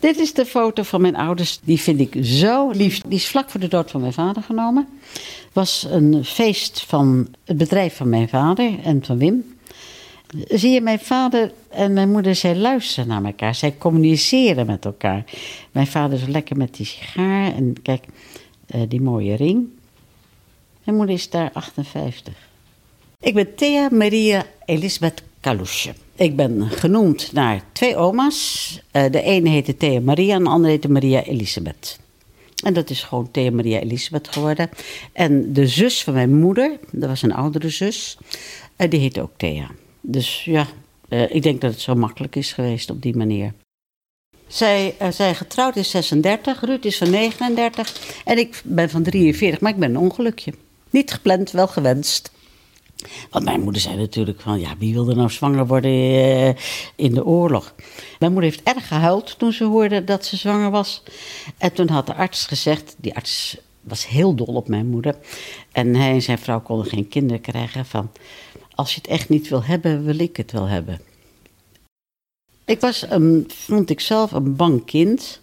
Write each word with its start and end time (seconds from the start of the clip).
Dit 0.00 0.18
is 0.18 0.32
de 0.32 0.46
foto 0.46 0.82
van 0.82 1.00
mijn 1.00 1.16
ouders. 1.16 1.60
Die 1.62 1.80
vind 1.80 2.00
ik 2.00 2.24
zo 2.24 2.70
lief. 2.70 3.00
Die 3.00 3.18
is 3.18 3.28
vlak 3.28 3.50
voor 3.50 3.60
de 3.60 3.68
dood 3.68 3.90
van 3.90 4.00
mijn 4.00 4.12
vader 4.12 4.42
genomen. 4.42 4.88
Het 5.12 5.52
was 5.52 5.86
een 5.90 6.24
feest 6.24 6.84
van 6.86 7.28
het 7.44 7.56
bedrijf 7.56 7.96
van 7.96 8.08
mijn 8.08 8.28
vader 8.28 8.80
en 8.82 9.04
van 9.04 9.18
Wim. 9.18 9.54
Zie 10.48 10.70
je, 10.70 10.80
mijn 10.80 10.98
vader 10.98 11.52
en 11.68 11.92
mijn 11.92 12.10
moeder, 12.10 12.34
zij 12.34 12.56
luisteren 12.56 13.08
naar 13.08 13.24
elkaar. 13.24 13.54
Zij 13.54 13.74
communiceren 13.78 14.66
met 14.66 14.84
elkaar. 14.84 15.24
Mijn 15.70 15.86
vader 15.86 16.18
is 16.18 16.26
lekker 16.26 16.56
met 16.56 16.74
die 16.76 16.86
sigaar. 16.86 17.54
En 17.54 17.82
kijk, 17.82 18.04
uh, 18.74 18.82
die 18.88 19.00
mooie 19.00 19.36
ring. 19.36 19.68
Mijn 20.84 20.96
moeder 20.96 21.14
is 21.14 21.30
daar 21.30 21.50
58. 21.52 22.34
Ik 23.20 23.34
ben 23.34 23.54
Thea 23.54 23.88
Maria 23.90 24.46
Elisabeth 24.64 25.22
Kalusje. 25.40 25.92
Ik 26.20 26.36
ben 26.36 26.70
genoemd 26.70 27.32
naar 27.32 27.62
twee 27.72 27.96
oma's. 27.96 28.80
Uh, 28.92 29.10
de 29.10 29.22
ene 29.22 29.48
heette 29.48 29.76
Thea 29.76 30.00
Maria 30.00 30.34
en 30.34 30.44
de 30.44 30.50
andere 30.50 30.72
heette 30.72 30.90
Maria 30.90 31.22
Elisabeth. 31.22 31.98
En 32.64 32.74
dat 32.74 32.90
is 32.90 33.02
gewoon 33.02 33.30
Thea 33.30 33.50
Maria 33.50 33.80
Elisabeth 33.80 34.28
geworden. 34.28 34.70
En 35.12 35.52
de 35.52 35.66
zus 35.66 36.04
van 36.04 36.14
mijn 36.14 36.38
moeder, 36.38 36.78
dat 36.90 37.08
was 37.08 37.22
een 37.22 37.34
oudere 37.34 37.68
zus, 37.68 38.18
uh, 38.76 38.90
die 38.90 39.00
heette 39.00 39.22
ook 39.22 39.30
Thea. 39.36 39.70
Dus 40.00 40.44
ja, 40.44 40.66
uh, 41.08 41.34
ik 41.34 41.42
denk 41.42 41.60
dat 41.60 41.70
het 41.70 41.80
zo 41.80 41.94
makkelijk 41.94 42.36
is 42.36 42.52
geweest 42.52 42.90
op 42.90 43.02
die 43.02 43.16
manier. 43.16 43.52
Zij 44.46 44.94
zijn 45.10 45.34
getrouwd 45.34 45.76
in 45.76 45.84
36, 45.84 46.60
Ruud 46.60 46.84
is 46.84 46.98
van 46.98 47.10
39 47.10 48.20
en 48.24 48.38
ik 48.38 48.62
ben 48.64 48.90
van 48.90 49.02
43, 49.02 49.60
maar 49.60 49.72
ik 49.72 49.78
ben 49.78 49.90
een 49.90 49.98
ongelukje. 49.98 50.52
Niet 50.90 51.12
gepland, 51.12 51.50
wel 51.50 51.68
gewenst. 51.68 52.30
Want 53.30 53.44
mijn 53.44 53.60
moeder 53.60 53.82
zei 53.82 53.96
natuurlijk 53.96 54.40
van, 54.40 54.60
ja, 54.60 54.76
wie 54.78 54.92
wilde 54.92 55.14
nou 55.14 55.30
zwanger 55.30 55.66
worden 55.66 55.90
uh, 55.90 56.48
in 56.96 57.14
de 57.14 57.24
oorlog? 57.24 57.74
Mijn 58.18 58.32
moeder 58.32 58.50
heeft 58.50 58.62
erg 58.62 58.88
gehuild 58.88 59.38
toen 59.38 59.52
ze 59.52 59.64
hoorde 59.64 60.04
dat 60.04 60.24
ze 60.24 60.36
zwanger 60.36 60.70
was. 60.70 61.02
En 61.58 61.72
toen 61.72 61.88
had 61.88 62.06
de 62.06 62.14
arts 62.14 62.46
gezegd, 62.46 62.94
die 62.98 63.14
arts 63.14 63.56
was 63.80 64.08
heel 64.08 64.34
dol 64.34 64.54
op 64.54 64.68
mijn 64.68 64.86
moeder. 64.86 65.16
En 65.72 65.94
hij 65.94 66.12
en 66.12 66.22
zijn 66.22 66.38
vrouw 66.38 66.60
konden 66.60 66.86
geen 66.86 67.08
kinderen 67.08 67.40
krijgen 67.40 67.86
van, 67.86 68.10
als 68.74 68.94
je 68.94 69.00
het 69.00 69.10
echt 69.10 69.28
niet 69.28 69.48
wil 69.48 69.64
hebben, 69.64 70.04
wil 70.04 70.18
ik 70.18 70.36
het 70.36 70.52
wel 70.52 70.66
hebben. 70.66 71.00
Ik 72.64 72.80
was, 72.80 73.06
vond 73.48 73.90
ik 73.90 74.00
zelf, 74.00 74.32
een 74.32 74.56
bang 74.56 74.84
kind. 74.84 75.40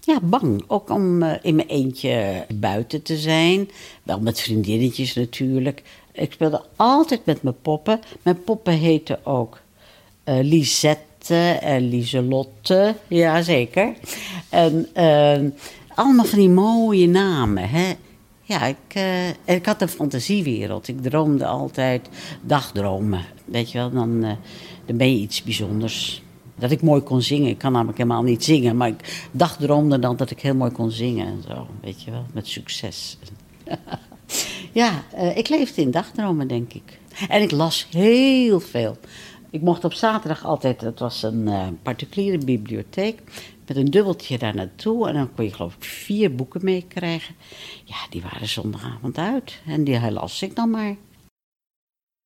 Ja, 0.00 0.20
bang. 0.22 0.64
Ook 0.66 0.90
om 0.90 1.22
uh, 1.22 1.32
in 1.42 1.54
mijn 1.54 1.68
eentje 1.68 2.46
buiten 2.54 3.02
te 3.02 3.16
zijn. 3.16 3.70
Wel 4.02 4.20
met 4.20 4.40
vriendinnetjes 4.40 5.14
natuurlijk. 5.14 5.82
Ik 6.14 6.32
speelde 6.32 6.62
altijd 6.76 7.24
met 7.24 7.42
mijn 7.42 7.60
poppen. 7.62 8.00
Mijn 8.22 8.42
poppen 8.42 8.72
heten 8.72 9.26
ook 9.26 9.60
uh, 10.24 10.38
Lisette 10.42 11.58
en 11.60 11.88
Lieselotte. 11.88 12.94
Ja, 13.08 13.42
zeker. 13.42 13.92
En 14.48 14.88
uh, 14.96 15.50
allemaal 15.94 16.24
van 16.24 16.38
die 16.38 16.48
mooie 16.48 17.08
namen. 17.08 17.68
Hè? 17.68 17.92
Ja, 18.42 18.64
ik, 18.66 18.94
uh, 18.96 19.28
ik 19.28 19.66
had 19.66 19.82
een 19.82 19.88
fantasiewereld. 19.88 20.88
Ik 20.88 21.02
droomde 21.02 21.46
altijd 21.46 22.08
dagdromen. 22.42 23.24
Weet 23.44 23.70
je 23.72 23.78
wel, 23.78 23.90
dan, 23.90 24.20
dan 24.86 24.96
ben 24.96 25.12
je 25.12 25.18
iets 25.18 25.42
bijzonders. 25.42 26.22
Dat 26.56 26.70
ik 26.70 26.82
mooi 26.82 27.00
kon 27.00 27.22
zingen. 27.22 27.48
Ik 27.48 27.58
kan 27.58 27.72
namelijk 27.72 27.98
helemaal 27.98 28.22
niet 28.22 28.44
zingen. 28.44 28.76
Maar 28.76 28.88
ik 28.88 29.28
dagdroomde 29.30 29.98
dan 29.98 30.16
dat 30.16 30.30
ik 30.30 30.40
heel 30.40 30.54
mooi 30.54 30.70
kon 30.70 30.90
zingen 30.90 31.26
en 31.26 31.42
zo. 31.48 31.66
Weet 31.80 32.02
je 32.02 32.10
wel, 32.10 32.24
met 32.32 32.46
succes. 32.46 33.18
ja, 34.74 35.04
uh, 35.14 35.36
ik 35.36 35.48
leefde 35.48 35.82
in 35.82 35.90
dagdromen, 35.90 36.48
denk 36.48 36.72
ik. 36.72 36.98
En 37.28 37.42
ik 37.42 37.50
las 37.50 37.86
heel 37.90 38.60
veel. 38.60 38.96
Ik 39.50 39.60
mocht 39.60 39.84
op 39.84 39.92
zaterdag 39.92 40.44
altijd, 40.44 40.80
het 40.80 40.98
was 40.98 41.22
een 41.22 41.46
uh, 41.46 41.66
particuliere 41.82 42.38
bibliotheek, 42.38 43.20
met 43.66 43.76
een 43.76 43.90
dubbeltje 43.90 44.38
daar 44.38 44.54
naartoe. 44.54 45.08
En 45.08 45.14
dan 45.14 45.34
kon 45.34 45.44
je 45.44 45.52
geloof 45.52 45.74
ik 45.74 45.84
vier 45.84 46.34
boeken 46.34 46.64
meekrijgen. 46.64 47.34
Ja, 47.84 47.96
die 48.10 48.22
waren 48.22 48.48
zondagavond 48.48 49.18
uit. 49.18 49.60
En 49.66 49.84
die 49.84 50.10
las 50.10 50.42
ik 50.42 50.56
dan 50.56 50.70
maar. 50.70 50.96